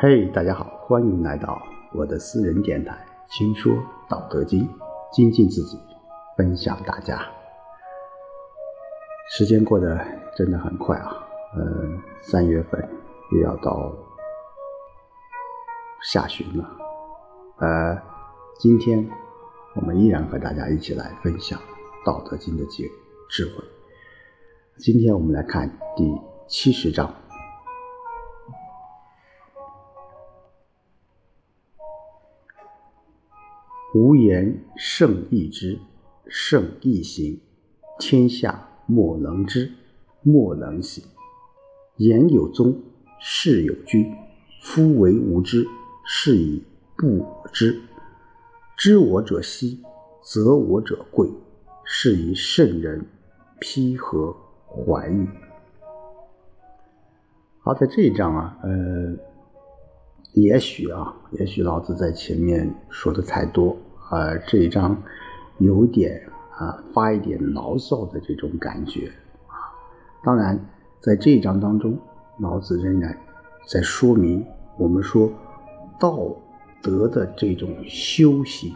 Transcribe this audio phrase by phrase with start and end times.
[0.00, 1.62] 嘿，大家好，欢迎来到
[1.92, 2.92] 我的私人电台
[3.32, 3.72] 《轻说
[4.08, 4.66] 道德经》，
[5.12, 5.78] 精进自己，
[6.36, 7.24] 分享大家。
[9.30, 9.98] 时间过得
[10.36, 11.16] 真的很快啊，
[11.56, 11.88] 呃，
[12.20, 12.86] 三月份
[13.32, 13.90] 又要到
[16.02, 16.70] 下旬了，
[17.58, 17.96] 呃，
[18.58, 19.08] 今天
[19.74, 21.58] 我们依然和大家一起来分享
[22.04, 22.90] 《道德经》的智
[23.30, 23.64] 智慧。
[24.76, 26.04] 今天我们来看第
[26.46, 27.10] 七十章。
[33.94, 35.78] 无言胜义之，
[36.26, 37.40] 胜义行，
[38.00, 39.70] 天下莫能知，
[40.22, 41.04] 莫能行。
[41.98, 42.76] 言有宗，
[43.20, 44.12] 事有据。
[44.60, 45.64] 夫为无知，
[46.04, 46.60] 是以
[46.96, 47.80] 不知。
[48.76, 49.80] 知我者希，
[50.20, 51.28] 则我者贵，
[51.84, 53.06] 是以圣人
[53.60, 54.34] 批和
[54.66, 55.28] 怀玉。
[57.60, 59.16] 好，在这一章啊，呃，
[60.34, 63.76] 也许啊，也许老子在前面说的太多。
[64.10, 65.00] 呃，这一章
[65.58, 69.06] 有点啊发一点牢骚的这种感觉
[69.46, 69.54] 啊。
[70.24, 70.58] 当然，
[71.00, 71.96] 在这一章当中，
[72.40, 73.16] 老子仍然
[73.68, 74.44] 在说明
[74.76, 75.32] 我们说
[76.00, 76.28] 道
[76.82, 78.74] 德的这种修行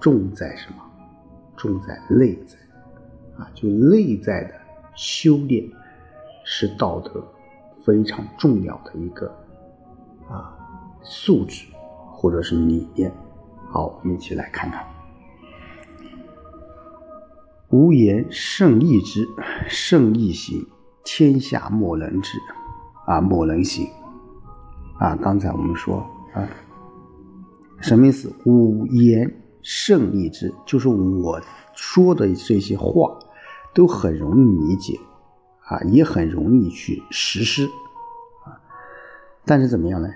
[0.00, 0.76] 重在什么？
[1.56, 2.56] 重在内在
[3.36, 4.54] 啊，就内在的
[4.94, 5.68] 修炼
[6.44, 7.24] 是道德
[7.84, 9.32] 非常重要的一个
[10.32, 10.56] 啊
[11.02, 11.66] 素质
[12.10, 13.12] 或者是理念。
[13.70, 14.84] 好，我们一起来看看。
[17.70, 19.26] 无言胜义之，
[19.66, 20.66] 胜义行，
[21.04, 22.38] 天下莫能治，
[23.06, 23.88] 啊，莫能行。
[24.98, 25.96] 啊，刚才我们说
[26.34, 26.46] 啊，
[27.80, 28.30] 什么意思？
[28.44, 31.40] 无言胜义之，就是我
[31.72, 33.18] 说的这些话
[33.72, 35.00] 都很容易理解，
[35.66, 37.64] 啊，也很容易去实施，
[38.44, 38.60] 啊，
[39.46, 40.08] 但是怎么样呢？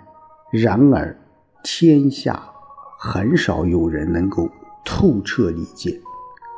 [0.57, 1.17] 然而
[1.63, 2.53] 天下。
[2.99, 4.51] 很少有人能够
[4.83, 6.01] 透彻理解，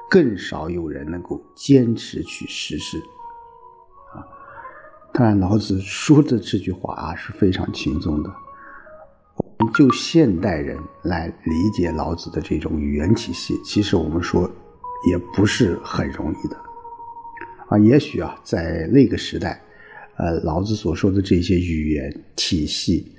[0.08, 2.96] 更少有人能够坚持去实施。
[4.14, 4.22] 啊，
[5.12, 8.32] 当然，老子说的这句话啊是非常轻松的。
[9.74, 14.48] 就现代人来理解老子的这种语言体系，其实我们说
[15.10, 16.56] 也不是很容易的。
[17.68, 19.60] 啊，也许啊，在那个时代，
[20.16, 23.12] 呃，老子所说的这些语言体系，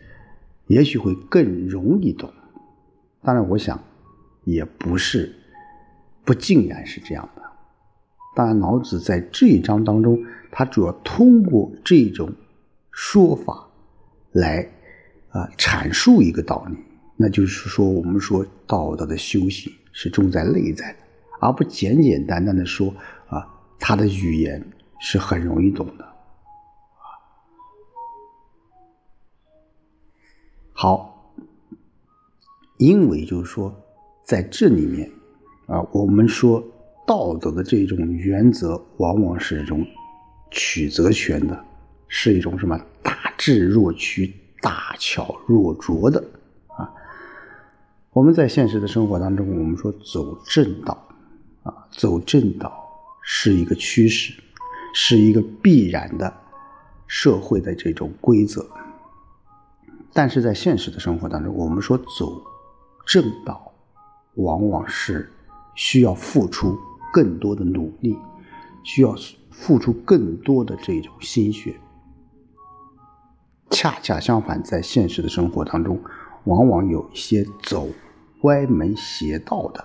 [0.70, 2.32] 也许会更容易懂。
[3.24, 3.84] 当然，我想
[4.44, 5.36] 也不是
[6.24, 7.42] 不尽然是这样的。
[8.36, 12.32] 当然，老子在这一章当中，他主要通过这种
[12.92, 13.68] 说法
[14.32, 14.62] 来
[15.32, 16.78] 啊阐述一个道理，
[17.18, 21.00] 那就是说，我们说道德的修行是重在内在的，
[21.42, 22.94] 而不简简单单的说
[23.28, 23.44] 啊
[23.80, 24.64] 他的语言
[25.00, 26.08] 是很容易懂的
[30.82, 31.36] 好。
[32.78, 33.76] 因为就是说，
[34.24, 35.12] 在这里面，
[35.66, 36.64] 啊，我们说
[37.06, 39.86] 道德的这种原则，往往是一种
[40.50, 41.66] 曲则全的，
[42.08, 46.24] 是一种什么大智若屈、大巧若拙的
[46.68, 46.90] 啊。
[48.14, 50.98] 我们在现实的生活当中，我们说走正道，
[51.64, 52.72] 啊，走正道
[53.22, 54.34] 是一个趋势，
[54.94, 56.34] 是一个必然的
[57.06, 58.66] 社会的这种规则。
[60.14, 62.44] 但是在现实的生活当中，我们说走。
[63.08, 63.74] 正道
[64.36, 65.32] 往往是
[65.74, 66.78] 需要付出
[67.12, 68.16] 更多的努力，
[68.84, 69.16] 需要
[69.50, 71.76] 付出更多的这种心血。
[73.72, 76.00] 恰恰相反，在现实的生活当中，
[76.44, 77.88] 往往有一些走
[78.44, 79.84] 歪门邪道的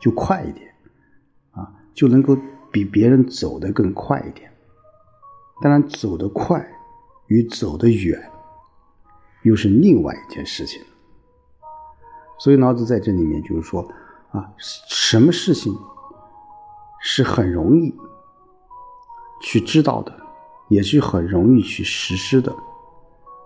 [0.00, 0.74] 就快一点
[1.50, 2.34] 啊，就能够
[2.72, 4.50] 比别人走得更快一点。
[5.60, 6.66] 当然，走得快
[7.26, 8.30] 与走得远
[9.44, 10.82] 又是另外一件事情。
[12.38, 13.80] 所以老子在这里面就是说，
[14.30, 15.72] 啊，什么事情
[17.00, 17.94] 是很容易
[19.40, 20.12] 去知道的，
[20.68, 22.54] 也是很容易去实施的，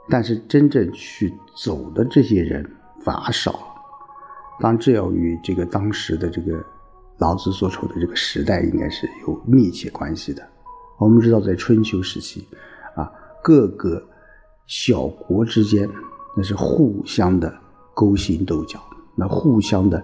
[0.09, 2.69] 但是真正去走的这些人
[3.05, 3.53] 反而少。
[4.59, 6.65] 当然，这要与这个当时的这个
[7.19, 10.43] 老子所处的这个时代应该是有密切关系的。
[10.97, 12.49] 我们知道，在春秋时期，
[12.97, 13.13] 啊，
[13.43, 14.05] 各个
[14.69, 15.91] 小国之间
[16.37, 17.53] 那是互相的。
[17.99, 18.79] 勾心斗角，
[19.17, 19.99] 那互相的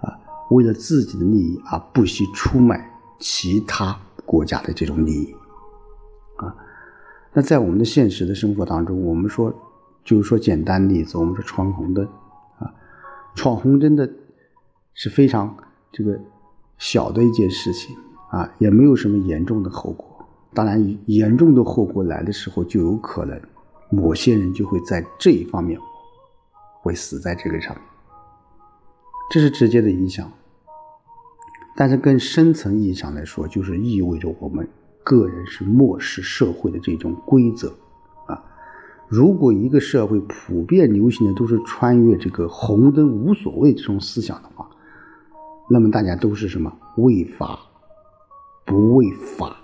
[0.00, 0.16] 啊，
[0.52, 2.88] 为了自己的利益而不惜出卖
[3.18, 5.34] 其他国家的这种利益
[6.36, 6.54] 啊。
[7.32, 9.52] 那在我们的现实的生活当中，我们说，
[10.04, 12.06] 就是说简单例子，我们说闯红灯
[12.60, 12.72] 啊，
[13.34, 14.08] 闯红灯的
[14.94, 15.52] 是非常
[15.90, 16.16] 这个
[16.78, 17.96] 小的一件事情
[18.30, 20.24] 啊，也没有什么严重的后果。
[20.54, 23.40] 当然，严重的后果来的时候，就有可能
[23.90, 25.78] 某些人就会在这一方面
[26.80, 27.82] 会死在这个上面，
[29.30, 30.30] 这是直接的影响。
[31.76, 34.68] 但是更深层意义上来说，就是意味着我们
[35.02, 37.74] 个人是漠视社会的这种规则
[38.26, 38.42] 啊。
[39.08, 44.68] 如果一个社会普遍流行的都是穿越这个红灯无所谓这种思想的话，
[45.68, 47.58] 那么大家都是什么为法
[48.66, 49.56] 不为法，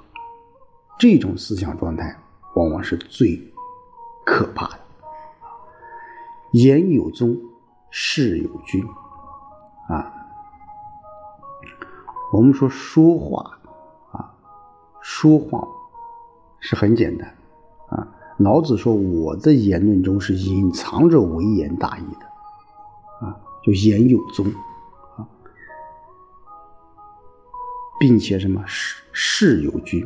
[0.98, 2.16] 这种思想状态
[2.54, 3.36] 往往是最
[4.26, 4.78] 可怕的。
[6.52, 7.34] 言有宗，
[7.90, 8.84] 事有君
[9.88, 10.12] 啊。
[12.32, 13.58] 我们说说话
[14.10, 14.34] 啊，
[15.00, 15.66] 说话
[16.58, 17.34] 是很简单
[17.88, 18.06] 啊。
[18.38, 24.44] 老子说：“我的言论中是隐藏着微言大义的啊，就言有宗
[25.16, 25.26] 啊，
[28.00, 30.04] 并且什么事事有君，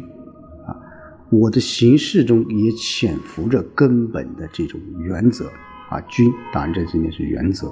[1.30, 5.50] 我的行事中也潜伏着根本的这种原则
[5.88, 6.00] 啊。
[6.02, 7.68] 君当然这里面是原则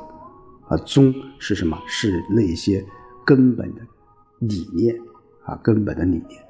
[0.69, 1.79] 啊，宗是什么？
[1.87, 2.85] 是那些
[3.25, 3.83] 根本的。”
[4.39, 4.97] 理念
[5.43, 6.41] 啊，根本的理念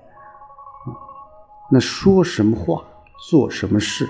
[0.85, 0.93] 啊，
[1.73, 2.85] 那说什么话，
[3.31, 4.07] 做什么事，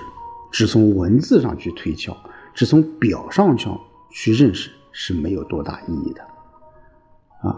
[0.51, 2.13] 只从文字上去推敲，
[2.53, 3.69] 只从表上去
[4.11, 6.21] 去认识，是没有多大意义的
[7.41, 7.55] 啊。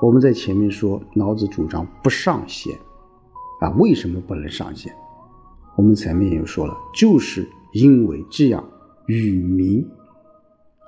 [0.00, 2.72] 我们在前面说，老子主张不上贤
[3.64, 4.94] 啊，为什么不能上线？
[5.76, 8.62] 我们前面也说了，就是因为这样
[9.06, 9.88] 与民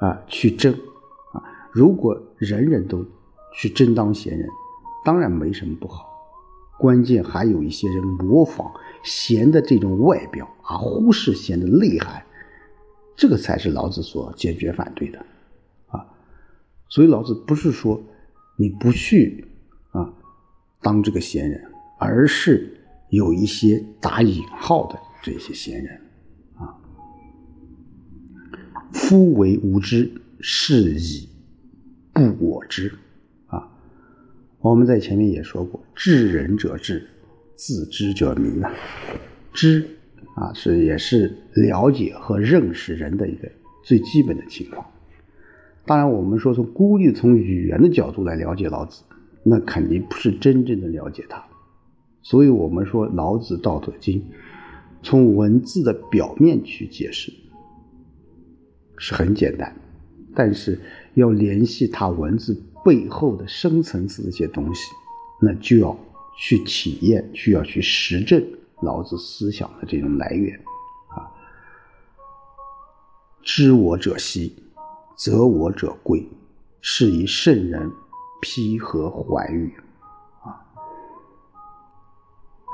[0.00, 0.72] 啊去争
[1.32, 1.42] 啊，
[1.72, 3.04] 如果人人都。
[3.58, 4.46] 去争当贤人，
[5.02, 6.06] 当然没什么不好。
[6.78, 8.70] 关键还有一些人模仿
[9.02, 12.22] 贤的这种外表，而忽视贤的内涵，
[13.16, 15.18] 这个才是老子所坚决反对的
[15.86, 16.06] 啊！
[16.90, 17.98] 所以老子不是说
[18.58, 19.46] 你不去
[19.92, 20.12] 啊
[20.82, 21.58] 当这个贤人，
[21.98, 22.76] 而是
[23.10, 26.00] 有一些打引号的这些贤人
[26.54, 26.74] 啊。
[28.92, 30.10] 夫为无知，
[30.40, 31.28] 是以
[32.12, 32.92] 不我知
[33.46, 33.68] 啊。
[34.60, 37.06] 我们在前面也说过，知人者智，
[37.54, 38.72] 自知者明啊。
[39.52, 39.86] 知
[40.34, 43.50] 啊是也是了解和认识人的一个
[43.82, 44.84] 最基本的情况。
[45.86, 49.02] 当然，我们说从孤立从语言的角度来了解老子，
[49.42, 51.42] 那肯定不是真正的了解他。
[52.28, 54.18] 所以我们说老子《道德经》，
[55.00, 57.32] 从文字的表面去解释
[58.98, 59.72] 是很简单，
[60.34, 60.76] 但是
[61.14, 62.60] 要联系他文字。
[62.84, 64.90] 背后的深层次的一些东西，
[65.40, 65.96] 那就要
[66.36, 68.44] 去体验，需要去实证
[68.82, 70.56] 老子思想的这种来源
[71.08, 71.30] 啊。
[73.40, 74.52] 知我者希，
[75.16, 76.28] 责我者贵，
[76.80, 77.88] 是以圣人
[78.40, 79.72] 披和怀玉。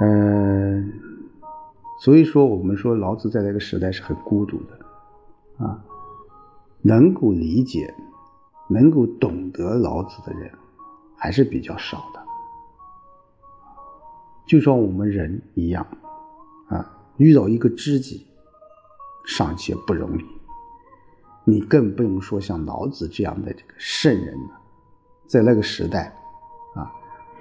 [0.00, 0.92] 嗯，
[2.00, 5.84] 所以说我们说老子在那个时代是很孤独的啊，
[6.80, 7.94] 能够理解。
[8.68, 10.50] 能够懂得老子的人
[11.14, 12.22] 还是比较少的，
[14.46, 15.86] 就像我们人一样，
[16.68, 18.26] 啊，遇到一个知己
[19.26, 20.24] 尚且不容易，
[21.44, 24.60] 你更不用说像老子这样的这个圣人了。
[25.26, 26.04] 在那个时代，
[26.74, 26.90] 啊，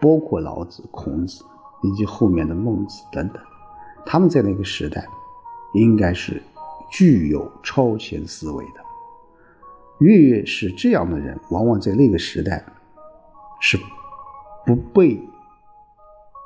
[0.02, 1.46] 包括老子、孔子
[1.84, 3.42] 以及后面的孟子等等，
[4.06, 5.08] 他们在那个时代
[5.74, 6.42] 应该是
[6.90, 8.82] 具有超前思维的。
[10.00, 12.64] 越是这样的人，往往在那个时代
[13.60, 13.78] 是
[14.66, 15.22] 不被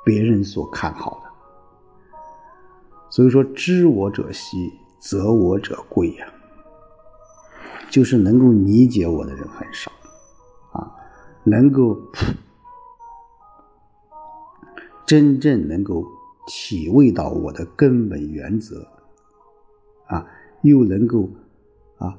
[0.04, 2.18] 别人所看好的。
[3.10, 6.28] 所以说，知我者希，则我者贵呀。
[7.90, 9.90] 就是能够理解我的人很少
[10.74, 10.92] 啊，
[11.46, 11.98] 能够
[15.06, 16.06] 真正能够
[16.48, 18.88] 体味到我的根本原则
[20.08, 20.26] 啊，
[20.64, 21.30] 又能够
[21.98, 22.18] 啊。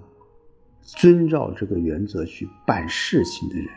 [0.83, 3.69] 遵照这个原则去办事情的人，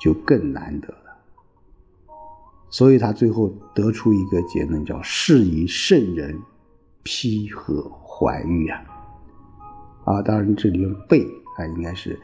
[0.00, 1.16] 就更难得了。
[2.70, 6.36] 所以他最后得出一个结论，叫“是以圣人
[7.04, 8.82] 披和怀玉”啊。
[10.04, 11.24] 啊，当然这里面“背”
[11.56, 12.18] 啊，应该是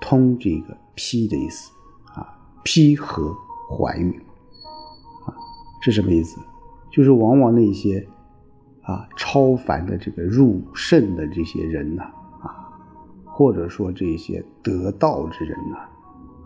[0.00, 1.72] 通这个“披”的意思
[2.12, 3.34] 啊，“披和
[3.68, 4.22] 怀玉”，
[5.80, 6.40] 是什么意思？
[6.90, 8.06] 就是往往那些
[8.82, 12.02] 啊超凡的这个入圣的这些人呢。
[12.02, 12.14] 啊
[13.24, 15.76] 或者说这些得道之人呢，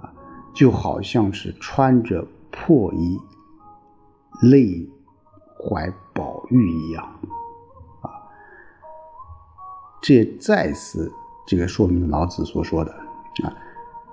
[0.02, 0.12] 啊，
[0.52, 3.18] 就好像是穿着破衣，
[4.42, 4.86] 内
[5.58, 7.02] 怀宝玉一样，
[8.02, 8.12] 啊，
[10.02, 11.10] 这再次
[11.46, 12.92] 这个说明老子所说的
[13.42, 13.56] 啊，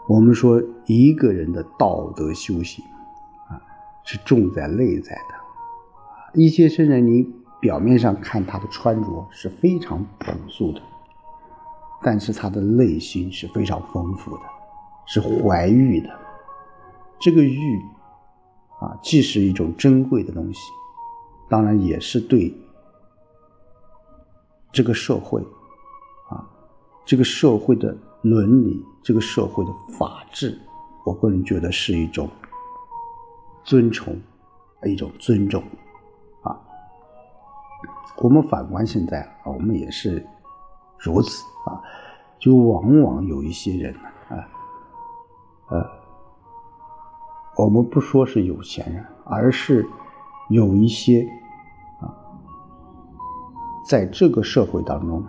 [0.07, 2.81] 我们说一个人的道德修行，
[4.03, 5.36] 是重在内在的，
[6.34, 10.82] 一些圣人你表面上看他的穿着是非常朴素的，
[12.01, 14.44] 但是他的内心是非常丰富的，
[15.06, 16.10] 是怀玉的。
[17.20, 17.82] 这个玉
[18.79, 20.60] 啊，既是一种珍贵的东西，
[21.50, 22.56] 当然也是对
[24.72, 25.41] 这个社会
[26.29, 26.48] 啊，
[27.06, 30.58] 这个社会的伦理，这个社会的法治，
[31.06, 32.29] 我个人觉得是一种
[33.63, 34.16] 尊崇，
[34.86, 35.63] 一种尊重。
[36.42, 36.60] 啊
[38.18, 40.25] 我们反观现在啊，我们也是
[40.98, 41.82] 如此啊，
[42.38, 43.96] 就往往有一些人
[44.28, 44.48] 啊，
[45.70, 45.89] 呃，
[47.56, 49.88] 我们不说是有钱人，而是
[50.50, 51.25] 有一些
[52.01, 52.12] 啊，
[53.88, 55.25] 在这个社会当中，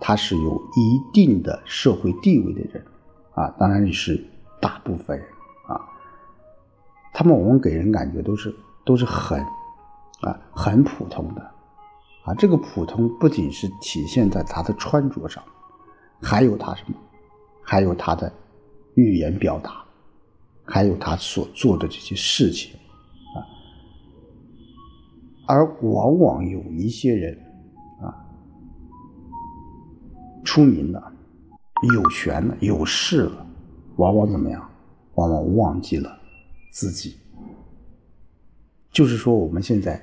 [0.00, 2.82] 他是有一定的社会地位的人
[3.34, 4.24] 啊，当然也是
[4.58, 5.28] 大部分人，
[7.12, 9.40] 他们往往给人感觉都是都是很
[10.20, 11.42] 啊很普通的。
[12.24, 15.42] 啊，这个普通不仅是体现在他的穿着上，
[16.20, 16.94] 还有他什么？
[17.62, 18.30] 还有他的
[18.94, 19.82] 语言表达，
[20.64, 22.74] 还有他所做的这些事情
[23.34, 23.40] 啊。
[25.46, 27.34] 而往往有一些人
[28.02, 28.12] 啊，
[30.44, 31.12] 出名了、
[31.94, 33.46] 有权了、有势了，
[33.96, 34.68] 往往怎么样？
[35.14, 36.19] 往往忘记了
[36.70, 37.16] 自己。
[38.90, 39.94] 就是说，我们现在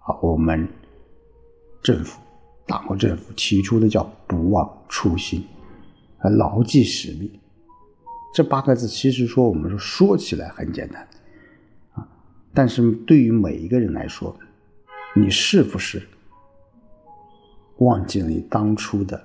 [0.00, 0.68] 啊，我们。
[1.82, 2.20] 政府，
[2.66, 5.46] 党和政府提出的叫“不忘初心”，
[6.18, 7.30] 啊，牢记使命。
[8.34, 11.08] 这八个字其实说我们说说起来很简单，
[11.92, 12.08] 啊，
[12.52, 14.36] 但是对于每一个人来说，
[15.14, 16.02] 你是不是
[17.76, 19.24] 忘记了你当初的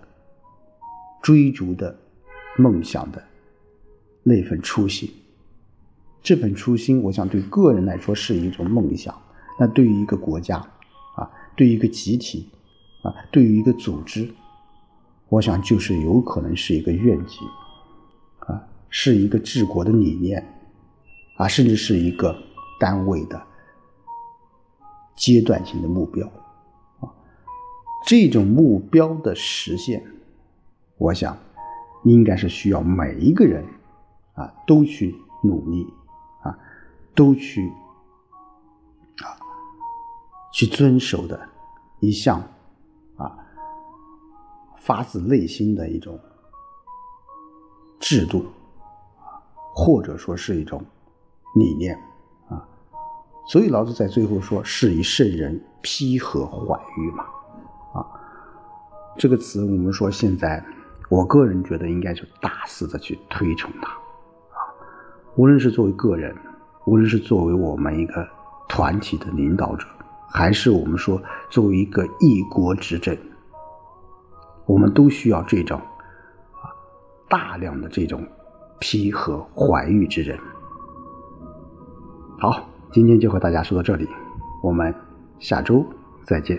[1.23, 1.97] 追逐的
[2.59, 3.23] 梦想的
[4.21, 5.11] 那份初心？
[6.21, 9.13] 这份初心，我想对个人来说是一种梦想，
[9.59, 10.57] 那对于一个国家。
[11.15, 12.49] 啊对于一个集体，
[13.03, 14.33] 啊，对于一个组织，
[15.27, 17.45] 我想就是有可能是一个愿景，
[18.39, 20.41] 啊，是一个治国的理念，
[21.35, 22.35] 啊，甚至是一个
[22.79, 23.39] 单位的
[25.17, 26.25] 阶段性的目标，
[27.01, 27.11] 啊，
[28.07, 30.01] 这种目标的实现，
[30.97, 31.37] 我想
[32.05, 33.63] 应该是需要每一个人
[34.33, 35.13] 啊都去
[35.43, 35.85] 努力，
[37.15, 37.71] 都去
[39.19, 39.37] 啊。
[40.53, 41.47] 去遵守的
[42.01, 42.41] 一项
[43.15, 43.37] 啊，
[44.75, 46.19] 发自内心的一种
[47.99, 48.45] 制度
[49.17, 49.39] 啊，
[49.73, 50.83] 或者说是一种
[51.55, 51.97] 理念
[52.49, 52.67] 啊，
[53.47, 57.23] 所以老子在最后说：“是以圣人批和怀玉嘛。”
[57.95, 58.05] 啊，
[59.17, 60.61] 这个词我们说现在，
[61.09, 64.59] 我个人觉得应该就大肆的去推崇它啊，
[65.37, 66.35] 无论是作为个人，
[66.85, 68.27] 无论是作为我们一个
[68.67, 69.87] 团体的领导者。
[70.33, 73.13] 还是我们说，作为一个一国执政，
[74.65, 76.71] 我们都需要这种啊
[77.27, 78.25] 大量的这种
[78.79, 80.39] 批和怀玉之人。
[82.39, 84.07] 好，今天就和大家说到这里，
[84.63, 84.95] 我们
[85.37, 85.85] 下周
[86.23, 86.57] 再见。